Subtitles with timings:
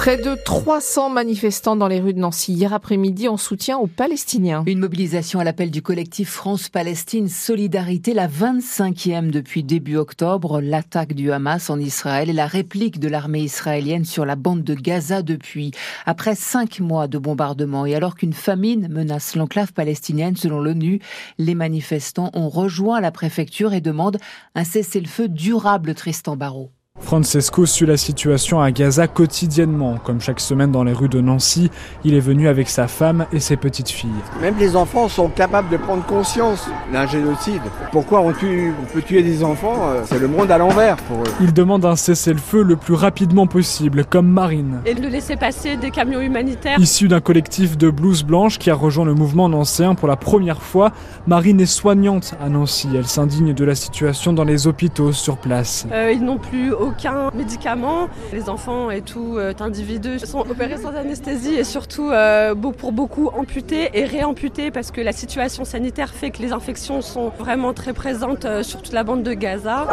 [0.00, 4.62] Près de 300 manifestants dans les rues de Nancy hier après-midi en soutien aux Palestiniens.
[4.66, 11.30] Une mobilisation à l'appel du collectif France-Palestine Solidarité, la 25e depuis début octobre, l'attaque du
[11.30, 15.72] Hamas en Israël et la réplique de l'armée israélienne sur la bande de Gaza depuis.
[16.06, 21.00] Après cinq mois de bombardement et alors qu'une famine menace l'enclave palestinienne selon l'ONU,
[21.36, 24.18] les manifestants ont rejoint la préfecture et demandent
[24.54, 26.70] un cessez-le-feu durable, Tristan Barrault.
[27.00, 29.96] Francesco suit la situation à Gaza quotidiennement.
[30.04, 31.70] Comme chaque semaine dans les rues de Nancy,
[32.04, 34.10] il est venu avec sa femme et ses petites filles.
[34.40, 37.62] Même les enfants sont capables de prendre conscience d'un génocide.
[37.90, 41.18] Pourquoi on, tue, on peut tuer des enfants euh, C'est le monde à l'envers pour
[41.18, 41.32] eux.
[41.40, 44.80] Il demande un cessez-le-feu le plus rapidement possible, comme Marine.
[44.86, 46.78] Et de laisser passer des camions humanitaires.
[46.78, 50.62] Issue d'un collectif de blouses blanches qui a rejoint le mouvement nancéen pour la première
[50.62, 50.92] fois,
[51.26, 52.88] Marine est soignante à Nancy.
[52.94, 55.86] Elle s'indigne de la situation dans les hôpitaux sur place.
[55.92, 56.89] Euh, ils n'ont plus aucun
[57.34, 58.08] médicament.
[58.32, 63.28] Les enfants et tout euh, individus sont opérés sans anesthésie et surtout euh, pour beaucoup
[63.28, 67.92] amputés et réamputés parce que la situation sanitaire fait que les infections sont vraiment très
[67.92, 69.86] présentes euh, sur toute la bande de Gaza.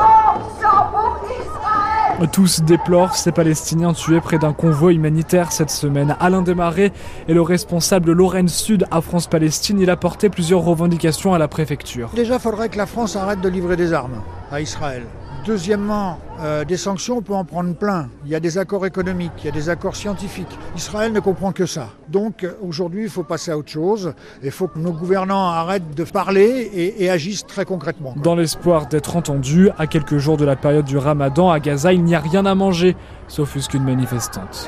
[2.31, 6.16] Tous déplorent ces Palestiniens tués près d'un convoi humanitaire cette semaine.
[6.19, 6.91] Alain Desmarais
[7.27, 9.80] est le responsable de Lorraine Sud à France-Palestine.
[9.80, 12.09] Il a porté plusieurs revendications à la préfecture.
[12.16, 15.03] Déjà, il faudrait que la France arrête de livrer des armes à Israël.
[15.47, 18.09] Deuxièmement, euh, des sanctions, on peut en prendre plein.
[18.25, 20.59] Il y a des accords économiques, il y a des accords scientifiques.
[20.75, 21.87] Israël ne comprend que ça.
[22.09, 24.13] Donc aujourd'hui, il faut passer à autre chose.
[24.43, 28.13] Il faut que nos gouvernants arrêtent de parler et, agissent très concrètement.
[28.21, 32.03] Dans l'espoir d'être entendus, à quelques jours de la période du ramadan à Gaza, il
[32.03, 32.97] n'y a rien à manger,
[33.29, 34.67] sauf qu'une manifestante.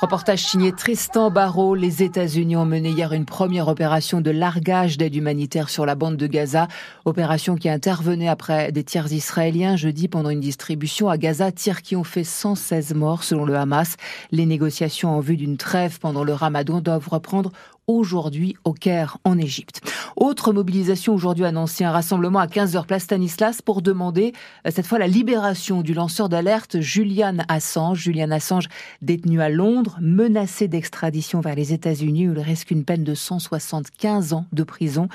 [0.00, 1.74] Reportage signé Tristan Barrault.
[1.74, 6.16] Les États-Unis ont mené hier une première opération de largage d'aide humanitaire sur la bande
[6.16, 6.68] de Gaza.
[7.04, 11.52] Opération qui intervenait après des tirs israéliens jeudi pendant une distribution à Gaza.
[11.52, 13.98] Tirs qui ont fait 116 morts selon le Hamas.
[14.30, 17.52] Les négociations en vue d'une trêve pendant le ramadan doivent reprendre
[17.96, 19.80] aujourd'hui au Caire, en Égypte.
[20.16, 24.32] Autre mobilisation aujourd'hui annoncée, un rassemblement à 15h place Stanislas pour demander
[24.66, 27.98] euh, cette fois la libération du lanceur d'alerte Julian Assange.
[28.00, 28.68] Julian Assange
[29.02, 34.32] détenu à Londres, menacé d'extradition vers les États-Unis où il risque une peine de 175
[34.32, 35.08] ans de prison.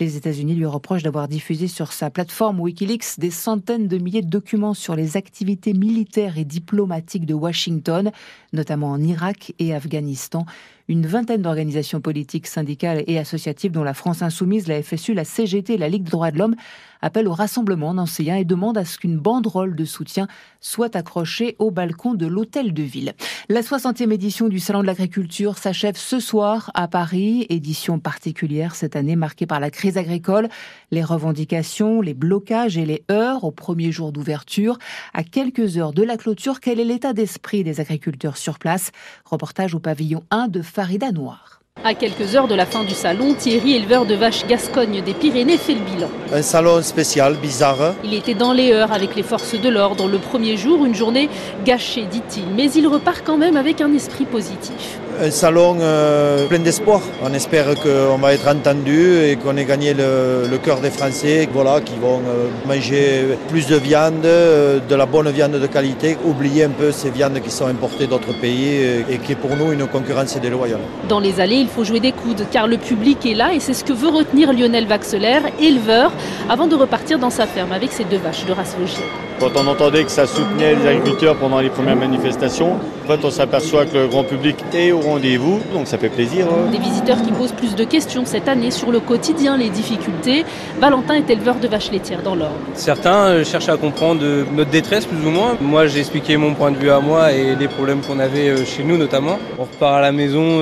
[0.00, 4.30] Les États-Unis lui reprochent d'avoir diffusé sur sa plateforme Wikileaks des centaines de milliers de
[4.30, 8.10] documents sur les activités militaires et diplomatiques de Washington,
[8.52, 10.44] notamment en Irak et Afghanistan
[10.88, 15.76] une vingtaine d'organisations politiques, syndicales et associatives, dont la France Insoumise, la FSU, la CGT
[15.76, 16.56] la Ligue des droits de l'homme,
[17.02, 20.28] appellent au rassemblement nancéen et demandent à ce qu'une banderole de soutien
[20.60, 23.12] soit accrochée au balcon de l'hôtel de ville.
[23.48, 28.96] La 60e édition du Salon de l'agriculture s'achève ce soir à Paris, édition particulière cette
[28.96, 30.48] année marquée par la crise agricole,
[30.90, 34.78] les revendications, les blocages et les heures au premier jour d'ouverture.
[35.12, 38.92] À quelques heures de la clôture, quel est l'état d'esprit des agriculteurs sur place?
[39.24, 41.61] Reportage au pavillon 1 de Farida Noir.
[41.84, 45.56] À quelques heures de la fin du salon, Thierry, éleveur de vaches Gascogne des Pyrénées,
[45.56, 46.06] fait le bilan.
[46.32, 47.94] Un salon spécial, bizarre.
[48.04, 50.06] Il était dans les heures avec les forces de l'ordre.
[50.06, 51.28] Le premier jour, une journée
[51.64, 52.44] gâchée, dit-il.
[52.54, 57.00] Mais il repart quand même avec un esprit positif un salon euh, plein d'espoir.
[57.22, 61.80] On espère qu'on va être entendu et qu'on ait gagné le, cœur des Français, voilà,
[61.80, 66.64] qui vont euh, manger plus de viande, euh, de la bonne viande de qualité, oublier
[66.64, 69.86] un peu ces viandes qui sont importées d'autres pays et qui est pour nous une
[69.86, 70.80] concurrence déloyale.
[71.08, 73.72] Dans les allées, il faut jouer des coudes car le public est là et c'est
[73.72, 76.12] ce que veut retenir Lionel Vaxeler, éleveur,
[76.48, 79.31] avant de repartir dans sa ferme avec ses deux vaches de race vosgienne.
[79.42, 83.30] Quand on entendait que ça soutenait les agriculteurs pendant les premières manifestations, en fait, on
[83.32, 86.46] s'aperçoit que le grand public est au rendez-vous, donc ça fait plaisir.
[86.46, 86.70] Hein.
[86.70, 90.44] Des visiteurs qui posent plus de questions cette année sur le quotidien, les difficultés.
[90.78, 92.52] Valentin est éleveur de vaches laitières dans l'Orne.
[92.74, 95.56] Certains euh, cherchent à comprendre euh, notre détresse plus ou moins.
[95.60, 98.64] Moi, j'ai expliqué mon point de vue à moi et les problèmes qu'on avait euh,
[98.64, 99.40] chez nous notamment.
[99.58, 100.60] On repart à la maison,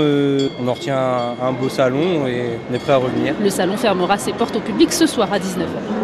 [0.58, 3.34] on en retient un beau salon et on est prêt à revenir.
[3.42, 5.99] Le salon fermera ses portes au public ce soir à 19h.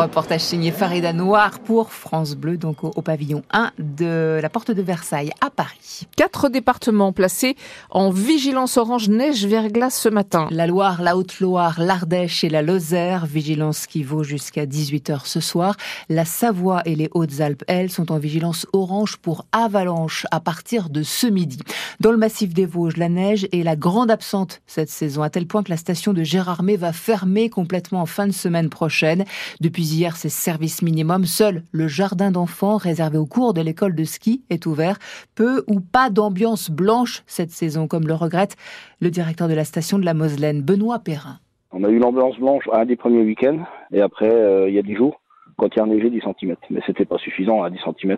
[0.00, 4.80] Reportage signé Farida Noir pour France Bleu, donc au, pavillon 1 de la Porte de
[4.80, 6.06] Versailles à Paris.
[6.16, 7.54] Quatre départements placés
[7.90, 10.48] en vigilance orange neige verglas ce matin.
[10.52, 15.76] La Loire, la Haute-Loire, l'Ardèche et la Lozère, vigilance qui vaut jusqu'à 18h ce soir.
[16.08, 21.02] La Savoie et les Hautes-Alpes, elles, sont en vigilance orange pour avalanche à partir de
[21.02, 21.58] ce midi.
[22.00, 25.46] Dans le massif des Vosges, la neige est la grande absente cette saison, à tel
[25.46, 29.26] point que la station de Gérardmer va fermer complètement en fin de semaine prochaine.
[29.60, 31.24] Depuis hier, c'est service minimum.
[31.24, 34.98] Seul le jardin d'enfants réservé au cours de l'école de ski est ouvert.
[35.34, 38.56] Peu ou pas d'ambiance blanche cette saison, comme le regrette
[39.00, 41.38] le directeur de la station de la Moselaine, Benoît Perrin.
[41.72, 44.82] On a eu l'ambiance blanche un des premiers week-ends et après, euh, il y a
[44.82, 45.20] 10 jours,
[45.56, 46.56] quand il y a neigé 10 cm.
[46.70, 48.16] Mais c'était pas suffisant à 10 cm.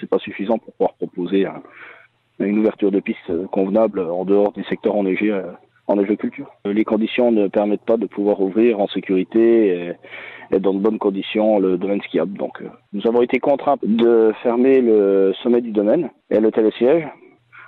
[0.00, 1.46] c'est pas suffisant pour pouvoir proposer
[2.38, 5.38] une ouverture de piste convenable en dehors des secteurs enneigés
[5.86, 6.50] en agriculture.
[6.64, 9.94] Les conditions ne permettent pas de pouvoir ouvrir en sécurité
[10.52, 12.36] et, dans de bonnes conditions le domaine skiable.
[12.36, 12.62] Donc,
[12.92, 17.06] nous avons été contraints de fermer le sommet du domaine et le télésiège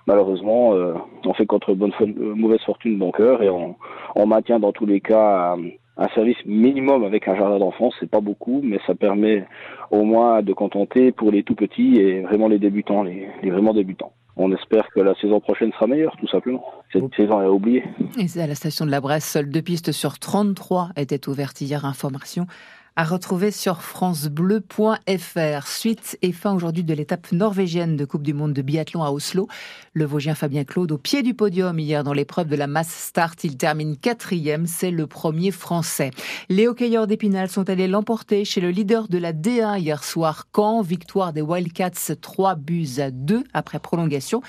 [0.07, 0.95] malheureusement, euh,
[1.25, 3.77] on fait contre bonne euh, mauvaise fortune bon cœur et on,
[4.15, 5.57] on, maintient dans tous les cas
[5.97, 7.91] un, service minimum avec un jardin d'enfants.
[8.01, 9.47] C'est pas beaucoup, mais ça permet
[9.91, 13.75] au moins de contenter pour les tout petits et vraiment les débutants, les, les vraiment
[13.75, 14.13] débutants.
[14.37, 16.65] On espère que la saison prochaine sera meilleure, tout simplement.
[16.93, 17.85] Cette saison est oubliée.
[18.19, 21.85] Et à la station de la Bresse, seules deux pistes sur 33 étaient ouvertes hier.
[21.85, 22.47] Information
[22.95, 25.67] à retrouver sur francebleu.fr.
[25.67, 29.49] Suite et fin aujourd'hui de l'étape norvégienne de Coupe du Monde de biathlon à Oslo.
[29.95, 33.45] Le Vosgien Fabien Claude au pied du podium hier dans l'épreuve de la masse start.
[33.45, 34.67] Il termine quatrième.
[34.67, 36.11] C'est le premier français.
[36.51, 40.47] Les hockeyeurs d'Épinal sont allés l'emporter chez le leader de la D1 hier soir.
[40.55, 44.43] Caen, victoire des Wildcats 3 buts à 2 après prolongation.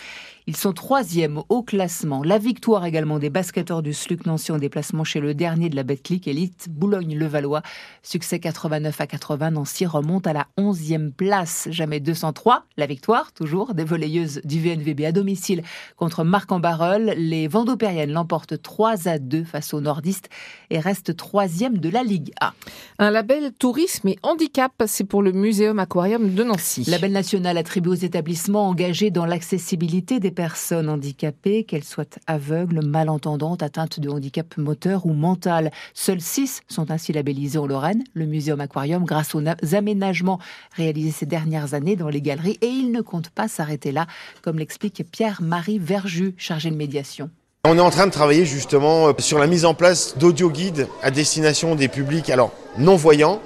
[0.46, 2.22] Ils sont troisième au classement.
[2.22, 5.84] La victoire également des basketteurs du SLUC Nancy en déplacement chez le dernier de la
[5.84, 7.62] Betclic Elite, Boulogne-le-Valois.
[8.02, 11.70] Succès 89 à 80, Nancy remonte à la 11e place.
[11.72, 12.66] Jamais 203.
[12.76, 15.64] La victoire, toujours, des volleyeuses du VNVB à domicile
[15.96, 17.14] contre Marc en Barreul.
[17.16, 20.28] Les Vendopériennes l'emportent 3 à 2 face aux nordistes
[20.70, 22.54] et restent troisième de la Ligue A.
[23.00, 26.84] Un label tourisme et handicap, c'est pour le Muséum Aquarium de Nancy.
[26.90, 33.64] Label national attribué aux établissements engagés dans l'accessibilité des personnes handicapées, qu'elles soient aveugles, malentendantes,
[33.64, 35.72] atteintes de handicap moteur ou mental.
[35.94, 39.42] Seuls six sont ainsi labellisés en Lorraine, le Muséum Aquarium, grâce aux
[39.74, 40.40] aménagements
[40.76, 42.58] réalisés ces dernières années dans les galeries.
[42.62, 44.08] Et il ne compte pas s'arrêter là,
[44.42, 47.30] comme l'explique Pierre-Marie Verju, chargé de médiation.
[47.66, 50.90] On est en train de travailler justement euh, sur la mise en place d'audio guides
[51.02, 53.40] à destination des publics alors non voyants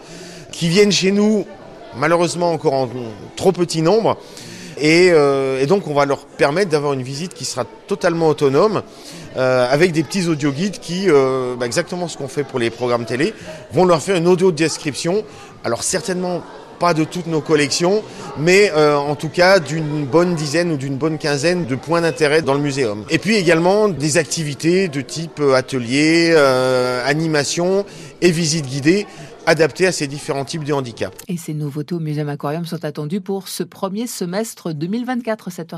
[0.51, 1.45] qui viennent chez nous
[1.95, 2.89] malheureusement encore en
[3.35, 4.17] trop petit nombre
[4.83, 8.83] euh, et, donc on va leur permettre d'avoir une visite qui sera totalement autonome
[9.35, 12.69] euh, avec des petits audio guides qui, euh, bah, exactement ce qu'on fait pour les
[12.69, 13.33] programmes télé,
[13.71, 15.23] vont leur faire une audio description.
[15.63, 16.41] Alors certainement
[16.79, 18.03] pas de toutes nos collections,
[18.37, 22.53] mais en tout cas d'une bonne dizaine ou d'une bonne quinzaine de points d'intérêt dans
[22.53, 23.03] le muséum.
[23.09, 26.35] Et puis également des activités de type atelier,
[27.03, 27.83] animation
[28.21, 29.07] et visite guidée
[29.47, 31.17] adapté à ces différents types de handicaps.
[31.29, 35.75] Et ces nouveautés au Muséum Aquarium sont attendues pour ce premier semestre 2024, 7h50.